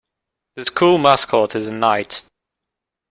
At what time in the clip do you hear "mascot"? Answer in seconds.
0.97-1.53